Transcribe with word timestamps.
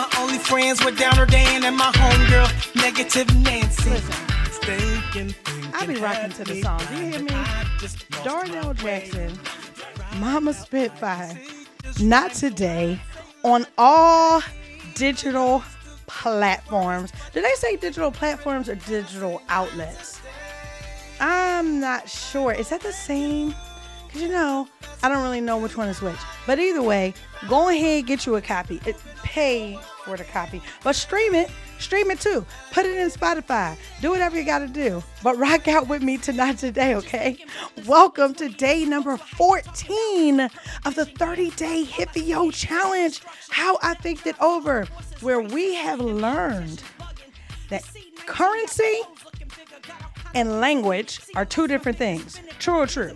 My 0.00 0.08
only 0.16 0.38
friends 0.38 0.82
were 0.82 0.92
Downer 0.92 1.26
Dan 1.26 1.62
and 1.62 1.76
my 1.76 1.92
homegirl, 1.92 2.74
Negative 2.74 3.28
Nancy. 3.42 3.90
Listen. 3.90 5.34
I'll 5.74 5.86
be 5.86 5.96
rocking 5.96 6.30
to 6.30 6.44
the 6.44 6.62
song. 6.62 6.80
Do 6.88 6.94
you 6.94 7.10
hear 7.10 7.20
me? 7.20 7.36
Darnell 8.24 8.72
Jackson, 8.72 9.38
Mama 10.18 10.54
Spitfire. 10.54 11.38
Not 12.00 12.32
today. 12.32 12.98
On 13.44 13.66
all 13.76 14.42
digital 14.94 15.62
platforms. 16.06 17.12
Did 17.34 17.44
they 17.44 17.54
say 17.56 17.76
digital 17.76 18.10
platforms 18.10 18.70
or 18.70 18.76
digital 18.76 19.42
outlets? 19.50 20.18
I'm 21.20 21.78
not 21.78 22.08
sure. 22.08 22.52
Is 22.52 22.70
that 22.70 22.80
the 22.80 22.92
same? 22.92 23.54
Because 24.10 24.22
you 24.22 24.28
know, 24.28 24.66
I 25.04 25.08
don't 25.08 25.22
really 25.22 25.40
know 25.40 25.56
which 25.56 25.76
one 25.76 25.88
is 25.88 26.02
which. 26.02 26.16
But 26.44 26.58
either 26.58 26.82
way, 26.82 27.14
go 27.48 27.68
ahead 27.68 28.08
get 28.08 28.26
you 28.26 28.34
a 28.34 28.40
copy. 28.42 28.80
It, 28.84 28.96
pay 29.22 29.78
for 30.04 30.16
the 30.16 30.24
copy, 30.24 30.60
but 30.82 30.96
stream 30.96 31.32
it. 31.32 31.48
Stream 31.78 32.10
it 32.10 32.18
too. 32.18 32.44
Put 32.72 32.86
it 32.86 32.98
in 32.98 33.08
Spotify. 33.08 33.76
Do 34.00 34.10
whatever 34.10 34.36
you 34.36 34.44
got 34.44 34.58
to 34.58 34.66
do. 34.66 35.00
But 35.22 35.38
rock 35.38 35.68
out 35.68 35.86
with 35.86 36.02
me 36.02 36.18
tonight, 36.18 36.58
today, 36.58 36.96
okay? 36.96 37.44
Welcome 37.86 38.34
to 38.34 38.48
day 38.48 38.84
number 38.84 39.16
14 39.16 40.40
of 40.40 40.94
the 40.96 41.04
30 41.04 41.50
day 41.50 41.84
HIFIO 41.84 42.52
challenge. 42.52 43.22
How 43.48 43.78
I 43.80 43.94
Faithed 43.94 44.26
it 44.26 44.40
Over, 44.40 44.86
where 45.20 45.40
we 45.40 45.76
have 45.76 46.00
learned 46.00 46.82
that 47.68 47.84
currency 48.26 49.02
and 50.34 50.60
language 50.60 51.20
are 51.36 51.44
two 51.44 51.68
different 51.68 51.96
things. 51.96 52.40
True 52.58 52.78
or 52.78 52.86
true? 52.88 53.14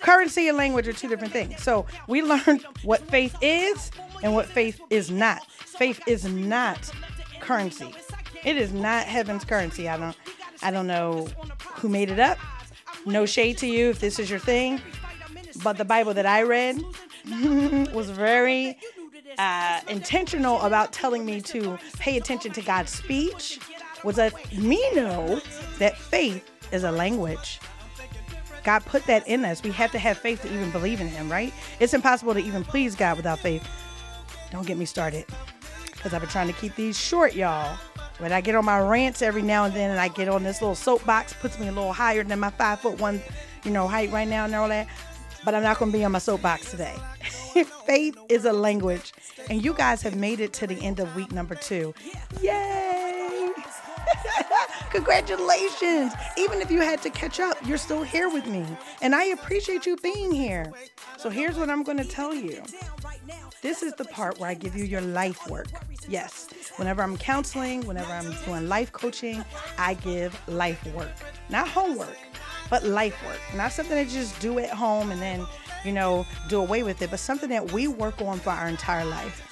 Currency 0.00 0.48
and 0.48 0.56
language 0.56 0.86
are 0.88 0.92
two 0.92 1.08
different 1.08 1.32
things. 1.32 1.62
So 1.62 1.86
we 2.06 2.22
learned 2.22 2.64
what 2.82 3.00
faith 3.08 3.36
is 3.40 3.90
and 4.22 4.34
what 4.34 4.46
faith 4.46 4.80
is 4.90 5.10
not. 5.10 5.44
Faith 5.50 6.00
is 6.06 6.24
not 6.24 6.90
currency. 7.40 7.94
It 8.44 8.56
is 8.56 8.72
not 8.72 9.04
heaven's 9.04 9.44
currency. 9.44 9.88
I 9.88 9.96
don't 9.96 10.16
I 10.62 10.70
don't 10.70 10.86
know 10.86 11.28
who 11.74 11.88
made 11.88 12.10
it 12.10 12.18
up. 12.18 12.38
No 13.06 13.26
shade 13.26 13.58
to 13.58 13.66
you 13.66 13.90
if 13.90 14.00
this 14.00 14.18
is 14.18 14.28
your 14.28 14.38
thing. 14.38 14.80
But 15.62 15.76
the 15.76 15.84
Bible 15.84 16.14
that 16.14 16.26
I 16.26 16.42
read 16.42 16.82
was 17.92 18.10
very 18.10 18.78
uh, 19.38 19.80
intentional 19.88 20.60
about 20.62 20.92
telling 20.92 21.24
me 21.24 21.40
to 21.40 21.78
pay 21.98 22.16
attention 22.16 22.52
to 22.52 22.62
God's 22.62 22.92
speech, 22.92 23.60
was 24.04 24.16
let 24.18 24.52
me 24.56 24.82
know 24.94 25.40
that 25.78 25.96
faith 25.96 26.48
is 26.72 26.84
a 26.84 26.90
language. 26.90 27.60
God 28.64 28.84
put 28.84 29.04
that 29.04 29.26
in 29.26 29.44
us. 29.44 29.62
We 29.62 29.70
have 29.72 29.92
to 29.92 29.98
have 29.98 30.18
faith 30.18 30.42
to 30.42 30.52
even 30.52 30.70
believe 30.70 31.00
in 31.00 31.08
Him, 31.08 31.30
right? 31.30 31.52
It's 31.80 31.94
impossible 31.94 32.34
to 32.34 32.40
even 32.40 32.64
please 32.64 32.94
God 32.94 33.16
without 33.16 33.38
faith. 33.38 33.66
Don't 34.50 34.66
get 34.66 34.76
me 34.78 34.84
started. 34.84 35.24
Because 35.92 36.14
I've 36.14 36.20
been 36.20 36.30
trying 36.30 36.46
to 36.48 36.52
keep 36.52 36.74
these 36.74 36.98
short, 36.98 37.34
y'all. 37.34 37.78
But 38.20 38.32
I 38.32 38.40
get 38.40 38.54
on 38.54 38.64
my 38.64 38.80
rants 38.80 39.22
every 39.22 39.42
now 39.42 39.64
and 39.64 39.74
then, 39.74 39.90
and 39.90 40.00
I 40.00 40.08
get 40.08 40.28
on 40.28 40.42
this 40.42 40.60
little 40.60 40.74
soapbox, 40.74 41.34
puts 41.34 41.58
me 41.58 41.68
a 41.68 41.72
little 41.72 41.92
higher 41.92 42.24
than 42.24 42.40
my 42.40 42.50
five 42.50 42.80
foot 42.80 42.98
one, 43.00 43.20
you 43.64 43.70
know, 43.70 43.86
height 43.86 44.10
right 44.10 44.26
now 44.26 44.44
and 44.44 44.54
all 44.54 44.68
that. 44.68 44.88
But 45.44 45.54
I'm 45.54 45.62
not 45.62 45.78
going 45.78 45.92
to 45.92 45.98
be 45.98 46.04
on 46.04 46.12
my 46.12 46.18
soapbox 46.18 46.70
today. 46.70 46.96
Faith 47.86 48.18
is 48.28 48.44
a 48.44 48.52
language, 48.52 49.12
and 49.48 49.64
you 49.64 49.72
guys 49.72 50.02
have 50.02 50.16
made 50.16 50.40
it 50.40 50.52
to 50.54 50.66
the 50.66 50.74
end 50.84 50.98
of 50.98 51.14
week 51.14 51.30
number 51.32 51.54
two. 51.54 51.94
Yay! 52.42 53.52
Congratulations! 54.90 56.12
Even 56.36 56.60
if 56.60 56.70
you 56.70 56.80
had 56.80 57.02
to 57.02 57.10
catch 57.10 57.40
up, 57.40 57.56
you're 57.66 57.78
still 57.78 58.02
here 58.02 58.28
with 58.28 58.46
me, 58.46 58.64
and 59.02 59.14
I 59.14 59.24
appreciate 59.24 59.84
you 59.84 59.96
being 59.96 60.32
here. 60.32 60.72
So 61.18 61.28
here's 61.28 61.56
what 61.56 61.68
I'm 61.68 61.82
going 61.82 61.98
to 61.98 62.04
tell 62.04 62.34
you. 62.34 62.62
This 63.60 63.82
is 63.82 63.94
the 63.94 64.04
part 64.06 64.38
where 64.38 64.48
I 64.48 64.54
give 64.54 64.74
you 64.74 64.84
your 64.84 65.00
life 65.00 65.48
work. 65.48 65.66
Yes, 66.08 66.48
whenever 66.76 67.02
I'm 67.02 67.18
counseling, 67.18 67.86
whenever 67.86 68.10
I'm 68.12 68.32
doing 68.44 68.68
life 68.68 68.92
coaching, 68.92 69.44
I 69.76 69.94
give 69.94 70.40
life 70.48 70.84
work. 70.94 71.10
Not 71.50 71.68
homework, 71.68 72.16
but 72.70 72.82
life 72.84 73.16
work. 73.26 73.40
Not 73.54 73.72
something 73.72 73.94
that 73.94 74.06
you 74.06 74.20
just 74.20 74.40
do 74.40 74.58
at 74.58 74.70
home 74.70 75.10
and 75.10 75.20
then, 75.20 75.44
you 75.84 75.92
know, 75.92 76.24
do 76.48 76.60
away 76.60 76.82
with 76.82 77.02
it, 77.02 77.10
but 77.10 77.20
something 77.20 77.50
that 77.50 77.72
we 77.72 77.88
work 77.88 78.22
on 78.22 78.38
for 78.38 78.50
our 78.50 78.68
entire 78.68 79.04
life. 79.04 79.44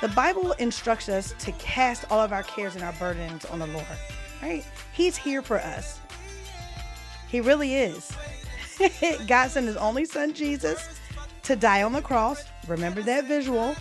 The 0.00 0.08
Bible 0.08 0.52
instructs 0.52 1.08
us 1.08 1.34
to 1.38 1.52
cast 1.52 2.10
all 2.10 2.20
of 2.20 2.32
our 2.32 2.42
cares 2.42 2.74
and 2.74 2.84
our 2.84 2.92
burdens 2.94 3.44
on 3.46 3.58
the 3.58 3.66
Lord, 3.68 3.86
right? 4.44 4.64
He's 4.92 5.16
here 5.16 5.42
for 5.42 5.58
us. 5.58 6.00
He 7.28 7.40
really 7.40 7.74
is. 7.74 8.12
God 9.26 9.50
sent 9.50 9.66
his 9.66 9.76
only 9.76 10.04
son, 10.04 10.34
Jesus, 10.34 11.00
to 11.44 11.56
die 11.56 11.82
on 11.82 11.92
the 11.92 12.02
cross. 12.02 12.44
Remember 12.68 13.02
that 13.02 13.24
visual 13.24 13.74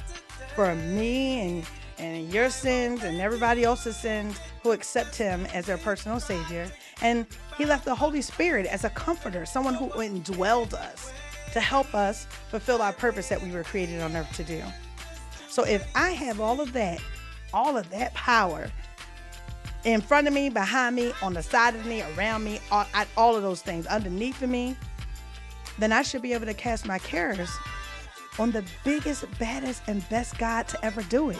for 0.55 0.75
me 0.75 1.41
and 1.41 1.65
and 1.99 2.33
your 2.33 2.49
sins 2.49 3.03
and 3.03 3.21
everybody 3.21 3.63
else's 3.63 3.95
sins 3.95 4.39
who 4.63 4.71
accept 4.71 5.15
him 5.15 5.45
as 5.53 5.67
their 5.67 5.77
personal 5.77 6.19
savior. 6.19 6.67
And 7.01 7.25
he 7.55 7.65
left 7.65 7.85
the 7.85 7.93
Holy 7.93 8.21
Spirit 8.21 8.65
as 8.65 8.83
a 8.83 8.89
comforter, 8.89 9.45
someone 9.45 9.75
who 9.75 9.89
indwelled 9.89 10.73
us 10.73 11.13
to 11.53 11.61
help 11.61 11.93
us 11.93 12.25
fulfill 12.49 12.81
our 12.81 12.93
purpose 12.93 13.29
that 13.29 13.41
we 13.41 13.51
were 13.51 13.63
created 13.63 14.01
on 14.01 14.15
earth 14.15 14.35
to 14.35 14.43
do. 14.43 14.61
So 15.47 15.63
if 15.63 15.87
I 15.95 16.09
have 16.09 16.41
all 16.41 16.59
of 16.59 16.73
that, 16.73 16.99
all 17.53 17.77
of 17.77 17.87
that 17.91 18.13
power 18.15 18.71
in 19.83 20.01
front 20.01 20.27
of 20.27 20.33
me, 20.33 20.49
behind 20.49 20.95
me, 20.95 21.13
on 21.21 21.33
the 21.33 21.43
side 21.43 21.75
of 21.75 21.85
me, 21.85 22.03
around 22.15 22.43
me, 22.43 22.59
all, 22.71 22.85
all 23.17 23.35
of 23.35 23.43
those 23.43 23.61
things 23.61 23.85
underneath 23.87 24.41
of 24.41 24.49
me, 24.49 24.77
then 25.77 25.91
I 25.91 26.03
should 26.03 26.21
be 26.21 26.33
able 26.33 26.45
to 26.45 26.53
cast 26.53 26.85
my 26.85 26.99
cares 26.99 27.49
on 28.39 28.51
the 28.51 28.63
biggest, 28.83 29.25
baddest, 29.39 29.83
and 29.87 30.07
best 30.09 30.37
God 30.37 30.67
to 30.69 30.85
ever 30.85 31.03
do 31.03 31.29
it. 31.29 31.39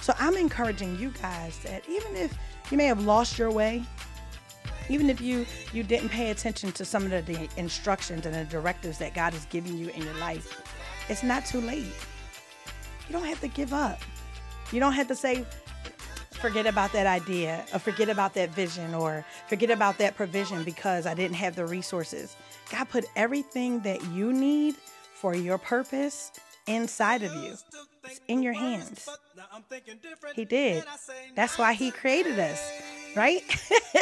So 0.00 0.12
I'm 0.18 0.36
encouraging 0.36 0.98
you 0.98 1.10
guys 1.22 1.58
that 1.60 1.88
even 1.88 2.16
if 2.16 2.36
you 2.70 2.76
may 2.76 2.86
have 2.86 3.04
lost 3.04 3.38
your 3.38 3.50
way, 3.50 3.82
even 4.88 5.10
if 5.10 5.20
you 5.20 5.44
you 5.72 5.82
didn't 5.82 6.08
pay 6.08 6.30
attention 6.30 6.72
to 6.72 6.84
some 6.84 7.04
of 7.04 7.10
the, 7.10 7.20
the 7.20 7.48
instructions 7.56 8.24
and 8.24 8.34
the 8.34 8.44
directives 8.44 8.98
that 8.98 9.14
God 9.14 9.34
is 9.34 9.44
giving 9.46 9.76
you 9.76 9.88
in 9.88 10.02
your 10.02 10.14
life, 10.14 10.62
it's 11.08 11.22
not 11.22 11.44
too 11.44 11.60
late. 11.60 11.84
You 11.84 13.12
don't 13.12 13.24
have 13.24 13.40
to 13.40 13.48
give 13.48 13.72
up. 13.72 14.00
You 14.72 14.80
don't 14.80 14.92
have 14.92 15.08
to 15.08 15.14
say, 15.14 15.44
forget 16.38 16.66
about 16.66 16.92
that 16.92 17.06
idea 17.06 17.64
or 17.72 17.78
forget 17.78 18.08
about 18.08 18.34
that 18.34 18.50
vision 18.50 18.94
or 18.94 19.24
forget 19.48 19.70
about 19.70 19.98
that 19.98 20.16
provision 20.16 20.62
because 20.64 21.06
I 21.06 21.14
didn't 21.14 21.36
have 21.36 21.56
the 21.56 21.66
resources. 21.66 22.36
God 22.70 22.88
put 22.88 23.04
everything 23.16 23.80
that 23.80 24.02
you 24.12 24.32
need 24.32 24.76
for 25.14 25.34
your 25.34 25.58
purpose 25.58 26.30
inside 26.66 27.22
of 27.22 27.34
you. 27.34 27.54
It's 28.04 28.20
in 28.28 28.42
your 28.42 28.52
hands. 28.52 29.08
He 30.34 30.44
did. 30.44 30.84
That's 31.34 31.58
why 31.58 31.72
He 31.72 31.90
created 31.90 32.38
us, 32.38 32.72
right? 33.16 33.42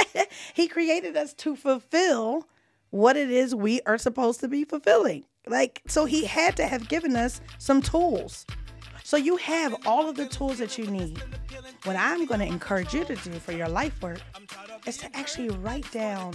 he 0.54 0.68
created 0.68 1.16
us 1.16 1.32
to 1.34 1.56
fulfill 1.56 2.46
what 2.90 3.16
it 3.16 3.30
is 3.30 3.54
we 3.54 3.80
are 3.82 3.98
supposed 3.98 4.40
to 4.40 4.48
be 4.48 4.64
fulfilling. 4.64 5.24
Like, 5.46 5.82
so 5.86 6.04
He 6.04 6.24
had 6.24 6.56
to 6.56 6.66
have 6.66 6.88
given 6.88 7.16
us 7.16 7.40
some 7.58 7.80
tools. 7.80 8.46
So 9.06 9.16
you 9.16 9.36
have 9.36 9.86
all 9.86 10.08
of 10.08 10.16
the 10.16 10.26
tools 10.26 10.58
that 10.58 10.76
you 10.76 10.88
need. 10.88 11.22
What 11.84 11.94
I'm 11.94 12.26
going 12.26 12.40
to 12.40 12.46
encourage 12.46 12.92
you 12.92 13.04
to 13.04 13.14
do 13.14 13.30
for 13.34 13.52
your 13.52 13.68
life 13.68 14.02
work 14.02 14.18
is 14.84 14.96
to 14.96 15.16
actually 15.16 15.50
write 15.50 15.88
down 15.92 16.34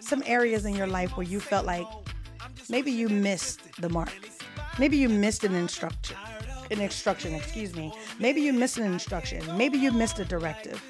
some 0.00 0.22
areas 0.26 0.66
in 0.66 0.74
your 0.74 0.88
life 0.88 1.16
where 1.16 1.24
you 1.24 1.40
felt 1.40 1.64
like 1.64 1.86
maybe 2.68 2.90
you 2.90 3.08
missed 3.08 3.80
the 3.80 3.88
mark. 3.88 4.12
Maybe 4.78 4.98
you 4.98 5.08
missed 5.08 5.42
an 5.44 5.54
instruction. 5.54 6.18
An 6.70 6.82
instruction, 6.82 7.34
excuse 7.34 7.74
me. 7.74 7.94
Maybe 8.20 8.42
you 8.42 8.52
missed 8.52 8.76
an 8.76 8.92
instruction. 8.92 9.40
Maybe 9.56 9.78
you 9.78 9.90
missed 9.90 10.18
a 10.18 10.26
directive. 10.26 10.82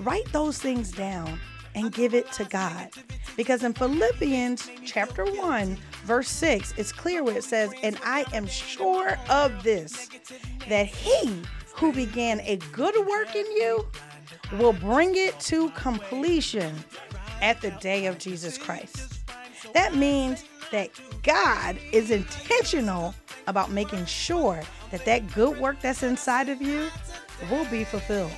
Write 0.00 0.32
those 0.32 0.58
things 0.58 0.90
down 0.90 1.38
and 1.74 1.92
give 1.92 2.14
it 2.14 2.32
to 2.32 2.44
God. 2.44 2.88
Because 3.36 3.64
in 3.64 3.74
Philippians 3.74 4.70
chapter 4.86 5.26
1, 5.26 5.76
verse 6.04 6.28
6, 6.28 6.74
it's 6.76 6.92
clear 6.92 7.22
where 7.22 7.36
it 7.36 7.44
says, 7.44 7.72
And 7.82 7.98
I 8.04 8.24
am 8.32 8.46
sure 8.46 9.18
of 9.28 9.62
this, 9.62 10.08
that 10.68 10.86
he 10.86 11.42
who 11.74 11.92
began 11.92 12.40
a 12.40 12.56
good 12.72 12.94
work 13.06 13.34
in 13.34 13.46
you 13.52 13.86
will 14.52 14.72
bring 14.72 15.14
it 15.14 15.38
to 15.40 15.70
completion 15.70 16.74
at 17.40 17.60
the 17.60 17.70
day 17.72 18.06
of 18.06 18.18
Jesus 18.18 18.58
Christ. 18.58 19.22
That 19.74 19.94
means 19.94 20.44
that 20.70 20.90
God 21.22 21.78
is 21.92 22.10
intentional 22.10 23.14
about 23.46 23.70
making 23.70 24.04
sure 24.06 24.62
that 24.90 25.04
that 25.04 25.32
good 25.34 25.58
work 25.58 25.80
that's 25.80 26.02
inside 26.02 26.48
of 26.48 26.60
you 26.60 26.88
will 27.50 27.64
be 27.66 27.84
fulfilled. 27.84 28.32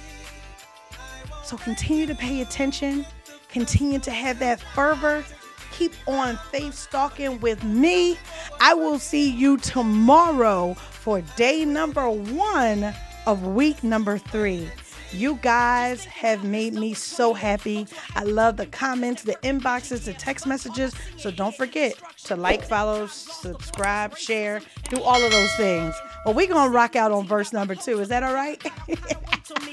So 1.45 1.57
continue 1.57 2.07
to 2.07 2.15
pay 2.15 2.43
attention, 2.43 3.05
continue 3.49 3.99
to 4.01 4.11
have 4.11 4.39
that 4.39 4.61
fervor. 4.61 5.25
Keep 5.73 5.93
on 6.07 6.37
faith 6.37 6.75
stalking 6.75 7.41
with 7.41 7.63
me. 7.65 8.19
I 8.61 8.75
will 8.75 8.99
see 8.99 9.29
you 9.29 9.57
tomorrow 9.59 10.75
for 10.75 11.21
day 11.37 11.65
number 11.65 12.09
one 12.11 12.95
of 13.27 13.47
week 13.47 13.83
number 13.83 14.19
three. 14.19 14.69
You 15.13 15.41
guys 15.43 16.05
have 16.05 16.45
made 16.45 16.75
me 16.75 16.95
so 16.95 17.35
happy. 17.35 17.87
I 18.15 18.23
love 18.23 18.57
the 18.57 18.67
comments, 18.67 19.23
the 19.23 19.35
inboxes, 19.43 20.05
the 20.05 20.13
text 20.13 20.47
messages. 20.47 20.95
So 21.17 21.33
don't 21.33 21.55
forget 21.55 21.95
to 22.25 22.37
like, 22.37 22.63
follow, 22.63 23.07
subscribe, 23.09 24.17
share, 24.17 24.61
do 24.89 25.03
all 25.03 25.21
of 25.21 25.33
those 25.33 25.53
things. 25.55 25.95
Well, 26.25 26.35
we're 26.35 26.47
going 26.47 26.71
to 26.71 26.75
rock 26.75 26.95
out 26.95 27.11
on 27.11 27.27
verse 27.27 27.53
number 27.53 27.75
two. 27.75 27.99
Is 27.99 28.09
that 28.09 28.23
all 28.23 28.35
right? 28.35 28.63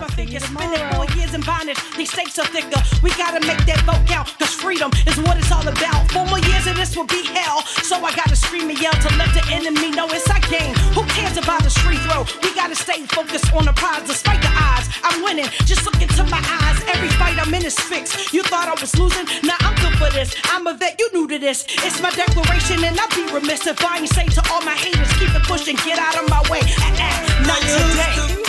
my 0.00 0.08
figure. 0.08 0.40
Spending 0.40 0.82
four 0.94 1.06
years 1.16 1.34
in 1.34 1.40
bondage, 1.42 1.78
these 1.96 2.10
stakes 2.10 2.38
are 2.38 2.46
thicker. 2.46 2.80
We 3.02 3.10
gotta 3.14 3.40
make 3.46 3.58
that 3.66 3.82
vote 3.82 4.02
count, 4.06 4.28
cause 4.38 4.54
freedom 4.54 4.90
is 5.06 5.18
what 5.18 5.36
it's 5.38 5.50
all 5.50 5.66
about. 5.66 6.10
Four 6.10 6.26
more 6.26 6.38
years 6.38 6.66
and 6.66 6.76
this 6.78 6.96
will 6.96 7.06
be 7.06 7.26
hell. 7.34 7.62
So 7.82 7.96
I 8.04 8.14
gotta 8.14 8.36
scream 8.36 8.70
and 8.70 8.78
yell 8.78 8.92
to 8.92 9.10
let 9.18 9.30
the 9.34 9.44
enemy 9.50 9.90
know 9.90 10.06
it's 10.10 10.28
our 10.30 10.40
game. 10.46 10.74
Who 10.94 11.02
cares 11.14 11.36
about 11.36 11.62
the 11.62 11.70
free 11.70 11.98
throw? 12.06 12.24
We 12.42 12.54
gotta 12.54 12.76
stay 12.76 13.04
focused 13.06 13.52
on 13.52 13.66
the 13.66 13.72
prize 13.72 14.06
despite 14.06 14.42
the 14.42 14.52
odds. 14.54 14.88
I'm 15.02 15.22
winning, 15.22 15.48
just 15.66 15.84
look 15.84 16.00
into 16.00 16.24
my 16.24 16.42
eyes. 16.62 16.78
Every 16.94 17.10
fight 17.18 17.38
I'm 17.38 17.52
in 17.54 17.64
is 17.64 17.78
fixed. 17.78 18.32
You 18.32 18.42
thought 18.42 18.68
I 18.68 18.76
was 18.80 18.94
losing? 18.98 19.26
Now 19.42 19.58
I'm 19.60 19.74
good 19.82 19.96
for 19.98 20.10
this. 20.14 20.34
I'm 20.52 20.66
a 20.66 20.74
vet, 20.74 20.98
you 20.98 21.08
new 21.12 21.26
to 21.28 21.38
this. 21.38 21.66
It's 21.82 22.00
my 22.00 22.10
declaration, 22.10 22.84
and 22.84 22.98
I'll 22.98 23.10
be 23.14 23.26
remiss 23.32 23.66
if 23.66 23.82
I 23.84 23.98
ain't 23.98 24.08
say 24.08 24.26
to 24.26 24.42
all 24.50 24.62
my 24.62 24.74
haters, 24.74 25.12
keep 25.18 25.34
it 25.34 25.42
pushing, 25.44 25.76
get 25.84 25.98
out 25.98 26.22
of 26.22 26.28
my 26.30 26.42
way. 26.50 26.60
Ah, 26.78 26.94
ah, 26.98 27.44
not 27.46 27.60
today. 27.62 28.47